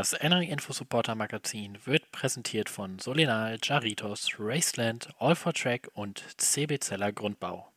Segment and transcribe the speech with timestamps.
[0.00, 6.24] Das Entering Info Supporter Magazin wird präsentiert von Solinal, Jaritos, Raceland, All for Track und
[6.38, 7.70] CB Zeller Grundbau.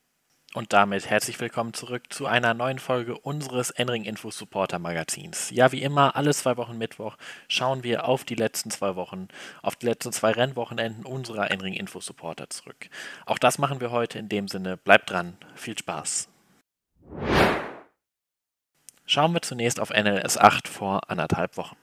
[0.53, 5.49] Und damit herzlich willkommen zurück zu einer neuen Folge unseres Entering Info Supporter Magazins.
[5.49, 7.17] Ja, wie immer, alle zwei Wochen Mittwoch
[7.49, 9.27] schauen wir auf die letzten zwei Wochen,
[9.61, 12.87] auf die letzten zwei Rennwochenenden unserer Entering Info Supporter zurück.
[13.25, 14.77] Auch das machen wir heute in dem Sinne.
[14.77, 16.29] Bleibt dran, viel Spaß.
[19.05, 21.75] Schauen wir zunächst auf NLS 8 vor anderthalb Wochen.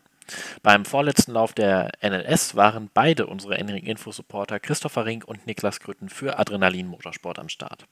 [0.62, 5.80] Beim vorletzten Lauf der NLS waren beide unsere Enring Info Supporter Christopher Rink und Niklas
[5.80, 7.86] Grütten für Adrenalin Motorsport am Start.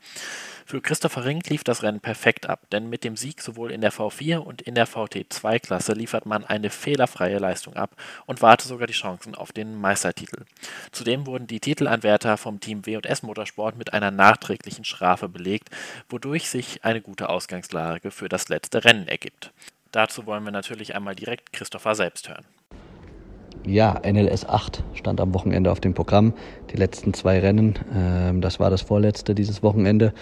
[0.66, 3.92] Für Christopher Rink lief das Rennen perfekt ab, denn mit dem Sieg sowohl in der
[3.92, 8.92] V4 und in der VT2-Klasse liefert man eine fehlerfreie Leistung ab und warte sogar die
[8.92, 10.44] Chancen auf den Meistertitel.
[10.92, 15.70] Zudem wurden die Titelanwärter vom Team W&S Motorsport mit einer nachträglichen Strafe belegt,
[16.09, 19.53] wodurch sich eine gute Ausgangslage für das letzte Rennen ergibt.
[19.92, 22.44] Dazu wollen wir natürlich einmal direkt Christopher selbst hören.
[23.67, 26.33] Ja, NLS 8 stand am Wochenende auf dem Programm.
[26.70, 30.12] Die letzten zwei Rennen, ähm, das war das vorletzte dieses Wochenende.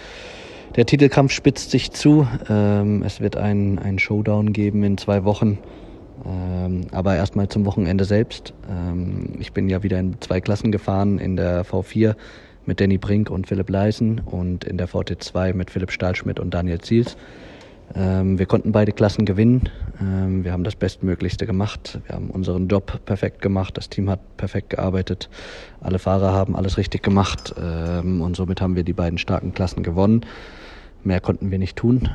[0.75, 2.27] Der Titelkampf spitzt sich zu.
[2.49, 5.59] Ähm, es wird einen Showdown geben in zwei Wochen.
[6.25, 8.53] Ähm, aber erstmal zum Wochenende selbst.
[8.69, 12.15] Ähm, ich bin ja wieder in zwei Klassen gefahren, in der V4
[12.65, 16.81] mit Danny Brink und Philipp Leisen und in der VT2 mit Philipp Stahlschmidt und Daniel
[16.81, 17.15] Ziels.
[17.95, 19.69] Ähm, wir konnten beide Klassen gewinnen.
[20.01, 21.99] Ähm, wir haben das Bestmöglichste gemacht.
[22.05, 23.77] Wir haben unseren Job perfekt gemacht.
[23.77, 25.29] Das Team hat perfekt gearbeitet.
[25.81, 27.53] Alle Fahrer haben alles richtig gemacht.
[27.61, 30.21] Ähm, und somit haben wir die beiden starken Klassen gewonnen.
[31.03, 32.09] Mehr konnten wir nicht tun.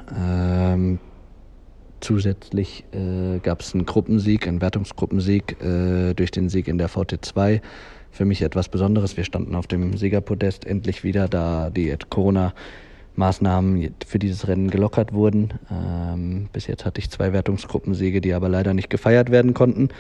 [2.02, 7.60] Zusätzlich äh, gab es einen Gruppensieg, einen Wertungsgruppensieg äh, durch den Sieg in der VT2.
[8.10, 9.16] Für mich etwas Besonderes.
[9.16, 12.54] Wir standen auf dem Siegerpodest endlich wieder, da die Corona
[13.16, 15.54] Maßnahmen für dieses Rennen gelockert wurden.
[15.70, 19.90] Ähm, bis jetzt hatte ich zwei Wertungsgruppensiege, die aber leider nicht gefeiert werden konnten.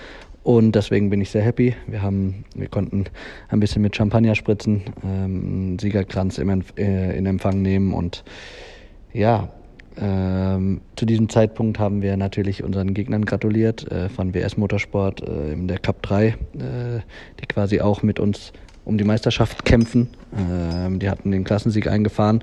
[0.42, 1.74] Und deswegen bin ich sehr happy.
[1.86, 3.04] Wir, haben, wir konnten
[3.48, 7.92] ein bisschen mit Champagner spritzen, ähm, einen Siegerkranz im, äh, in Empfang nehmen.
[7.92, 8.24] Und
[9.12, 9.50] ja,
[10.00, 15.52] ähm, zu diesem Zeitpunkt haben wir natürlich unseren Gegnern gratuliert äh, von WS Motorsport äh,
[15.52, 16.34] in der Cup 3, äh,
[17.40, 18.52] die quasi auch mit uns
[18.84, 20.08] um die Meisterschaft kämpfen.
[20.36, 22.42] Ähm, die hatten den Klassensieg eingefahren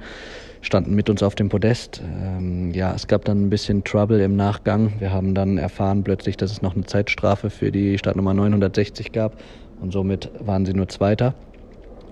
[0.62, 2.02] standen mit uns auf dem Podest.
[2.22, 4.94] Ähm, ja, es gab dann ein bisschen Trouble im Nachgang.
[5.00, 9.38] Wir haben dann erfahren plötzlich, dass es noch eine Zeitstrafe für die Startnummer 960 gab
[9.82, 11.34] und somit waren sie nur Zweiter.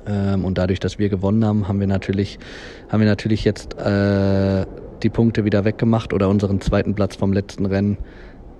[0.07, 2.39] Ähm, und dadurch, dass wir gewonnen haben, haben wir natürlich,
[2.89, 4.65] haben wir natürlich jetzt äh,
[5.03, 7.97] die Punkte wieder weggemacht oder unseren zweiten Platz vom letzten Rennen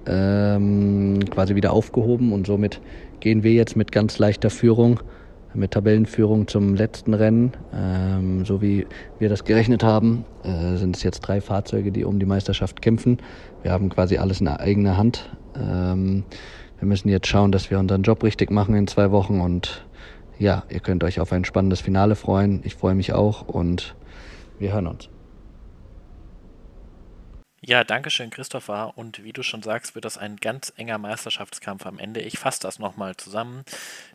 [0.05, 2.81] ähm, quasi wieder aufgehoben und somit
[3.19, 4.99] gehen wir jetzt mit ganz leichter Führung
[5.53, 7.53] mit Tabellenführung zum letzten Rennen.
[7.73, 8.87] Ähm, so wie
[9.19, 13.17] wir das gerechnet haben, äh, sind es jetzt drei Fahrzeuge, die um die Meisterschaft kämpfen.
[13.63, 15.29] Wir haben quasi alles in eigener Hand.
[15.55, 16.23] Ähm,
[16.79, 19.85] wir müssen jetzt schauen, dass wir unseren Job richtig machen in zwei Wochen und
[20.39, 22.61] ja, ihr könnt euch auf ein spannendes Finale freuen.
[22.63, 23.95] Ich freue mich auch und
[24.59, 25.09] wir hören uns.
[27.61, 28.93] Ja, danke schön, Christopher.
[28.95, 32.21] Und wie du schon sagst, wird das ein ganz enger Meisterschaftskampf am Ende.
[32.21, 33.65] Ich fasse das nochmal zusammen,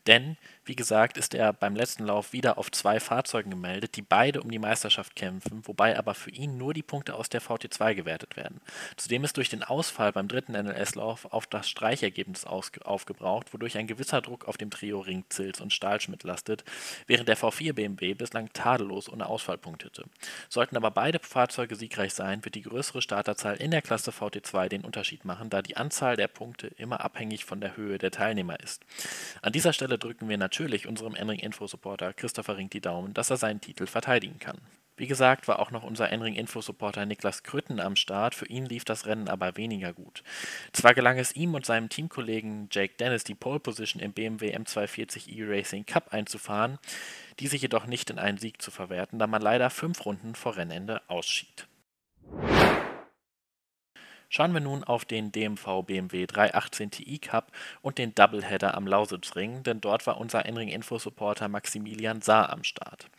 [0.06, 4.40] denn wie gesagt, ist er beim letzten Lauf wieder auf zwei Fahrzeugen gemeldet, die beide
[4.40, 8.36] um die Meisterschaft kämpfen, wobei aber für ihn nur die Punkte aus der VT2 gewertet
[8.36, 8.60] werden.
[8.96, 14.20] Zudem ist durch den Ausfall beim dritten NLS-Lauf auf das Streichergebnis aufgebraucht, wodurch ein gewisser
[14.20, 16.62] Druck auf dem Trio Ring, Zils und Stahlschmidt lastet,
[17.08, 20.04] während der V4 BMW bislang tadellos ohne Ausfall punktete.
[20.48, 24.84] Sollten aber beide Fahrzeuge siegreich sein, wird die größere Starterzahl in der Klasse VT2 den
[24.84, 28.84] Unterschied machen, da die Anzahl der Punkte immer abhängig von der Höhe der Teilnehmer ist.
[29.40, 33.14] An dieser Stelle drücken wir natürlich natürlich unserem Enring Info Supporter Christopher Ring die Daumen,
[33.14, 34.58] dass er seinen Titel verteidigen kann.
[34.98, 38.34] Wie gesagt, war auch noch unser Enring Info Supporter Niklas Krütten am Start.
[38.34, 40.22] Für ihn lief das Rennen aber weniger gut.
[40.74, 45.30] Zwar gelang es ihm und seinem Teamkollegen Jake Dennis die Pole Position im BMW M240
[45.34, 46.78] E-Racing Cup einzufahren,
[47.40, 51.00] diese jedoch nicht in einen Sieg zu verwerten, da man leider fünf Runden vor Rennende
[51.08, 51.66] ausschied.
[54.34, 57.52] Schauen wir nun auf den DMV BMW 318 Ti Cup
[57.82, 62.64] und den Doubleheader am Lausitzring, denn dort war unser Enring Info Supporter Maximilian Saar am
[62.64, 63.10] Start.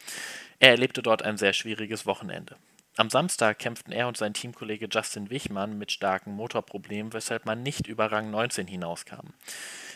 [0.58, 2.56] Er erlebte dort ein sehr schwieriges Wochenende.
[2.96, 7.88] Am Samstag kämpften er und sein Teamkollege Justin Wichmann mit starken Motorproblemen, weshalb man nicht
[7.88, 9.34] über Rang 19 hinauskam.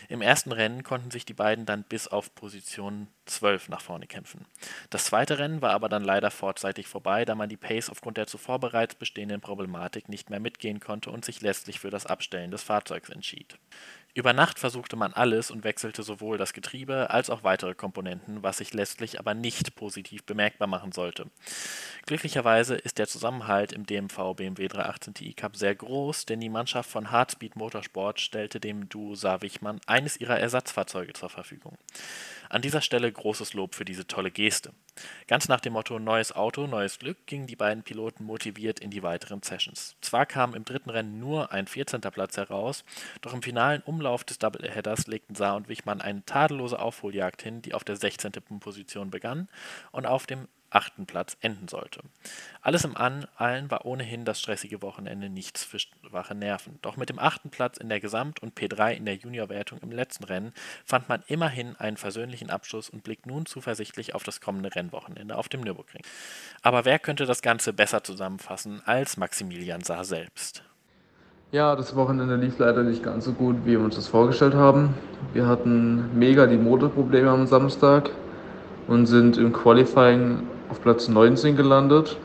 [0.08, 4.46] Im ersten Rennen konnten sich die beiden dann bis auf Position 12 nach vorne kämpfen.
[4.90, 8.26] Das zweite Rennen war aber dann leider vorzeitig vorbei, da man die Pace aufgrund der
[8.26, 12.64] zuvor bereits bestehenden Problematik nicht mehr mitgehen konnte und sich letztlich für das Abstellen des
[12.64, 13.58] Fahrzeugs entschied.
[14.18, 18.56] Über Nacht versuchte man alles und wechselte sowohl das Getriebe als auch weitere Komponenten, was
[18.56, 21.26] sich letztlich aber nicht positiv bemerkbar machen sollte.
[22.04, 26.90] Glücklicherweise ist der Zusammenhalt im DMV BMW 318 Ti Cup sehr groß, denn die Mannschaft
[26.90, 31.78] von Hardspeed Motorsport stellte dem Duo Saar-Wichmann eines ihrer Ersatzfahrzeuge zur Verfügung.
[32.48, 34.72] An dieser Stelle großes Lob für diese tolle Geste.
[35.26, 39.02] Ganz nach dem Motto Neues Auto, neues Glück gingen die beiden Piloten motiviert in die
[39.02, 39.96] weiteren Sessions.
[40.00, 42.00] Zwar kam im dritten Rennen nur ein 14.
[42.00, 42.84] Platz heraus,
[43.20, 47.74] doch im finalen Umlauf des Doubleheaders legten Saar und Wichmann eine tadellose Aufholjagd hin, die
[47.74, 48.32] auf der 16.
[48.60, 49.48] Position begann
[49.92, 52.00] und auf dem achten Platz enden sollte.
[52.60, 56.78] Alles im Allen war ohnehin das stressige Wochenende nichts für schwache Nerven.
[56.82, 60.24] Doch mit dem achten Platz in der Gesamt- und P3 in der Juniorwertung im letzten
[60.24, 60.52] Rennen
[60.84, 65.48] fand man immerhin einen versöhnlichen Abschluss und blickt nun zuversichtlich auf das kommende Rennwochenende auf
[65.48, 66.02] dem Nürburgring.
[66.62, 70.62] Aber wer könnte das Ganze besser zusammenfassen als Maximilian Saar selbst?
[71.50, 74.92] Ja, das Wochenende lief leider nicht ganz so gut, wie wir uns das vorgestellt haben.
[75.32, 78.10] Wir hatten mega die Motorprobleme am Samstag
[78.86, 82.16] und sind im Qualifying auf Platz 19 gelandet.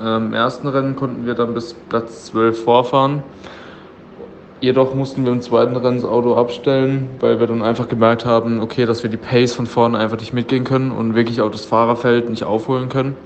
[0.00, 3.22] Ähm, Im ersten Rennen konnten wir dann bis Platz 12 vorfahren.
[4.60, 8.60] Jedoch mussten wir im zweiten Rennen das Auto abstellen, weil wir dann einfach gemerkt haben,
[8.60, 11.66] okay, dass wir die Pace von vorne einfach nicht mitgehen können und wirklich auch das
[11.66, 13.16] Fahrerfeld nicht aufholen können.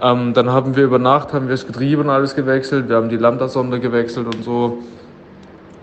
[0.00, 3.10] Ähm, dann haben wir über Nacht haben wir das Getriebe und alles gewechselt, wir haben
[3.10, 4.78] die Lambda-Sonde gewechselt und so.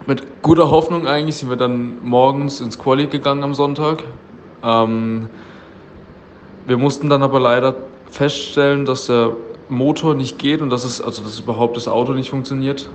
[0.08, 4.04] Mit guter Hoffnung eigentlich sind wir dann morgens ins Quali gegangen am Sonntag.
[4.64, 5.30] Ähm,
[6.66, 7.76] wir mussten dann aber leider
[8.10, 9.32] feststellen, dass der
[9.70, 12.90] Motor nicht geht und dass es, also dass überhaupt das Auto nicht funktioniert.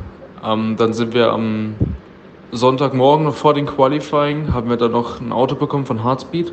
[0.44, 1.74] Ähm, dann sind wir am
[2.52, 6.52] Sonntagmorgen vor dem Qualifying, haben wir dann noch ein Auto bekommen von Hardspeed,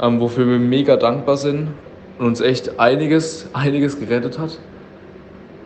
[0.00, 1.68] ähm, wofür wir mega dankbar sind
[2.18, 4.58] und uns echt einiges, einiges gerettet hat.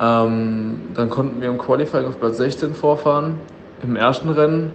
[0.01, 3.39] Ähm, dann konnten wir im Qualifying auf Platz 16 vorfahren.
[3.83, 4.73] Im ersten Rennen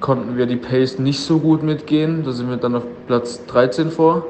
[0.00, 3.90] konnten wir die Pace nicht so gut mitgehen, da sind wir dann auf Platz 13
[3.90, 4.24] vor.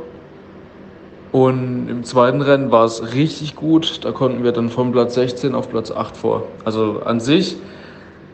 [1.33, 4.05] Und im zweiten Rennen war es richtig gut.
[4.05, 6.45] Da konnten wir dann von Platz 16 auf Platz 8 vor.
[6.65, 7.57] Also an sich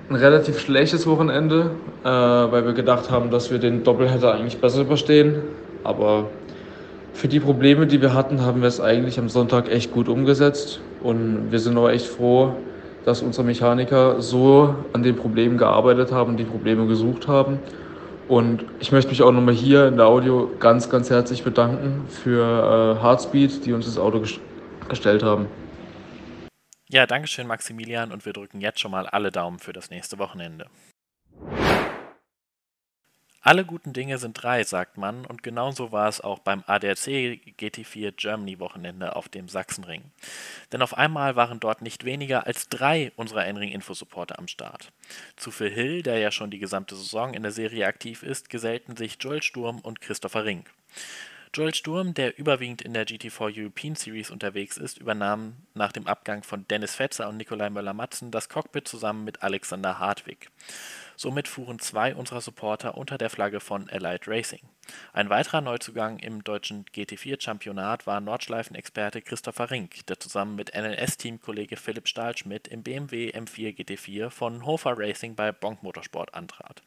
[0.09, 1.73] ein relativ schlechtes Wochenende,
[2.05, 5.43] äh, weil wir gedacht haben, dass wir den Doppelheader eigentlich besser überstehen.
[5.85, 6.31] Aber
[7.13, 10.81] für die Probleme, die wir hatten, haben wir es eigentlich am Sonntag echt gut umgesetzt.
[11.03, 12.55] Und wir sind auch echt froh,
[13.05, 17.59] dass unsere Mechaniker so an den Problemen gearbeitet haben, die Probleme gesucht haben
[18.29, 22.43] und ich möchte mich auch nochmal hier in der Audio ganz, ganz herzlich bedanken für
[22.99, 24.41] äh, Hardspeed, die uns das Auto gest
[24.89, 25.47] gestellt haben.
[26.89, 30.19] Ja, danke schön, Maximilian, und wir drücken jetzt schon mal alle Daumen für das nächste
[30.19, 30.67] Wochenende.
[33.47, 38.11] Alle guten Dinge sind drei, sagt man, und genauso war es auch beim ADAC GT4
[38.11, 40.03] Germany Wochenende auf dem Sachsenring.
[40.73, 44.91] Denn auf einmal waren dort nicht weniger als drei unserer Enring Infosupporter am Start.
[45.37, 48.97] Zu Phil Hill, der ja schon die gesamte Saison in der Serie aktiv ist, gesellten
[48.97, 50.69] sich Joel Sturm und Christopher Rink.
[51.55, 56.43] Joel Sturm, der überwiegend in der GT4 European Series unterwegs ist, übernahm nach dem Abgang
[56.43, 60.51] von Dennis Fetzer und Nikolai Möller-Matzen das Cockpit zusammen mit Alexander Hartwig.
[61.17, 64.61] Somit fuhren zwei unserer Supporter unter der Flagge von Allied Racing.
[65.15, 72.07] Ein weiterer Neuzugang im deutschen GT4-Championat war Nordschleifen-Experte Christopher Rink, der zusammen mit NLS-Teamkollege Philipp
[72.07, 76.83] Stahlschmidt im BMW M4 GT4 von Hofer Racing bei Bonk Motorsport antrat.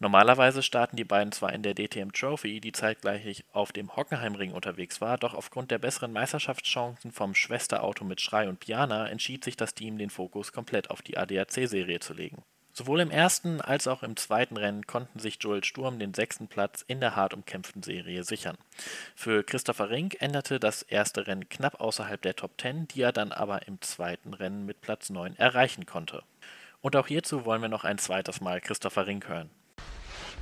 [0.00, 5.00] Normalerweise starten die beiden zwar in der DTM Trophy, die zeitgleich auf dem Hockenheimring unterwegs
[5.00, 9.74] war, doch aufgrund der besseren Meisterschaftschancen vom Schwesterauto mit Schrei und Piana entschied sich das
[9.74, 12.42] Team, den Fokus komplett auf die ADAC-Serie zu legen.
[12.76, 16.84] Sowohl im ersten als auch im zweiten Rennen konnten sich Joel Sturm den sechsten Platz
[16.88, 18.56] in der hart umkämpften Serie sichern.
[19.14, 23.30] Für Christopher Rink änderte das erste Rennen knapp außerhalb der Top 10, die er dann
[23.30, 26.24] aber im zweiten Rennen mit Platz 9 erreichen konnte.
[26.80, 29.50] Und auch hierzu wollen wir noch ein zweites Mal Christopher Rink hören.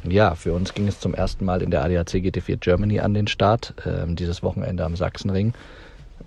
[0.05, 3.27] Ja, für uns ging es zum ersten Mal in der ADAC GT4 Germany an den
[3.27, 5.53] Start, äh, dieses Wochenende am Sachsenring.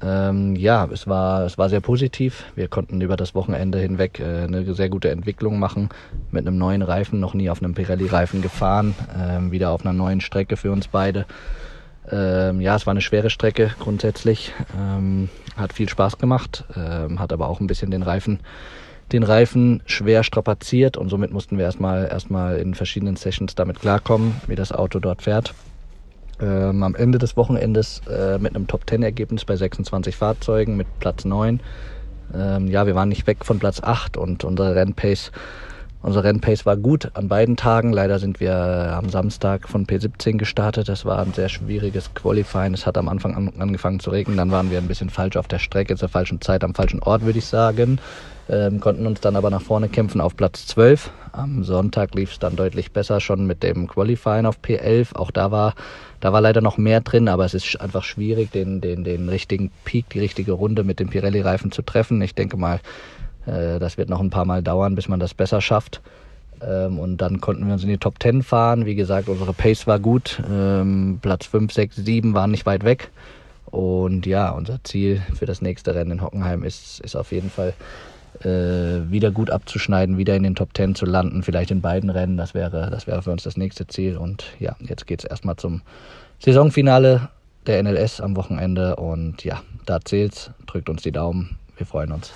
[0.01, 2.45] Ähm, ja, es war, es war sehr positiv.
[2.55, 5.89] Wir konnten über das Wochenende hinweg äh, eine sehr gute Entwicklung machen.
[6.31, 8.95] Mit einem neuen Reifen, noch nie auf einem Pirelli-Reifen gefahren.
[9.17, 11.25] Ähm, wieder auf einer neuen Strecke für uns beide.
[12.11, 14.53] Ähm, ja, es war eine schwere Strecke grundsätzlich.
[14.79, 18.39] Ähm, hat viel Spaß gemacht, ähm, hat aber auch ein bisschen den Reifen,
[19.11, 24.35] den Reifen schwer strapaziert und somit mussten wir erstmal, erstmal in verschiedenen Sessions damit klarkommen,
[24.47, 25.53] wie das Auto dort fährt
[26.41, 31.59] ähm, am Ende des Wochenendes äh, mit einem Top-10-Ergebnis bei 26 Fahrzeugen mit Platz 9.
[32.33, 35.31] Ähm, ja, wir waren nicht weg von Platz 8 und unsere Rennpace
[36.05, 37.91] Unsere Rennpace war gut an beiden Tagen.
[37.91, 40.87] Leider sind wir am Samstag von P17 gestartet.
[40.87, 42.75] Das war ein sehr schwieriges Qualifying.
[42.75, 44.37] Es hat am Anfang an, angefangen zu regnen.
[44.37, 47.25] Dann waren wir ein bisschen falsch auf der Strecke, zur falschen Zeit, am falschen Ort,
[47.25, 47.97] würde ich sagen.
[48.47, 51.09] Ähm, konnten uns dann aber nach vorne kämpfen auf Platz 12.
[51.31, 55.15] Am Sonntag lief es dann deutlich besser schon mit dem Qualifying auf P11.
[55.15, 55.73] Auch da war,
[56.19, 59.71] da war leider noch mehr drin, aber es ist einfach schwierig, den, den, den richtigen
[59.85, 62.21] Peak, die richtige Runde mit dem Pirelli-Reifen zu treffen.
[62.21, 62.79] Ich denke mal, äh,
[63.45, 66.01] das wird noch ein paar Mal dauern, bis man das besser schafft.
[66.61, 68.85] Ähm, und dann konnten wir uns in die Top 10 fahren.
[68.85, 70.41] Wie gesagt, unsere Pace war gut.
[70.49, 73.11] Ähm, Platz 5, 6, 7 waren nicht weit weg.
[73.65, 77.73] Und ja, unser Ziel für das nächste Rennen in Hockenheim ist, ist auf jeden Fall
[78.41, 82.37] äh, wieder gut abzuschneiden, wieder in den Top 10 zu landen, vielleicht in beiden Rennen.
[82.37, 84.17] Das wäre, das wäre für uns das nächste Ziel.
[84.17, 85.81] Und ja, jetzt geht es erstmal zum
[86.39, 87.29] Saisonfinale
[87.67, 88.95] der NLS am Wochenende.
[88.95, 90.51] Und ja, da zählt's.
[90.67, 91.57] Drückt uns die Daumen.
[91.77, 92.31] Wir freuen uns.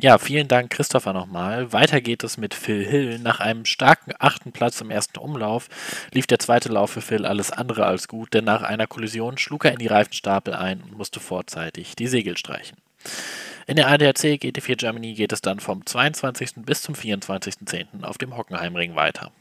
[0.00, 1.72] Ja, vielen Dank, Christopher, nochmal.
[1.72, 3.18] Weiter geht es mit Phil Hill.
[3.18, 5.68] Nach einem starken achten Platz im ersten Umlauf
[6.12, 9.64] lief der zweite Lauf für Phil alles andere als gut, denn nach einer Kollision schlug
[9.64, 12.76] er in die Reifenstapel ein und musste vorzeitig die Segel streichen.
[13.66, 16.64] In der ADAC GT4 Germany geht es dann vom 22.
[16.64, 18.04] bis zum 24.10.
[18.04, 19.32] auf dem Hockenheimring weiter.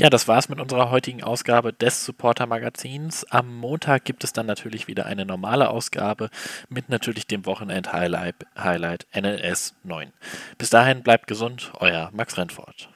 [0.00, 3.26] Ja, das war's mit unserer heutigen Ausgabe des Supporter Magazins.
[3.28, 6.30] Am Montag gibt es dann natürlich wieder eine normale Ausgabe
[6.70, 10.10] mit natürlich dem Wochenend-Highlight Highlight NLS 9.
[10.56, 12.88] Bis dahin bleibt gesund, euer Max Rennfort.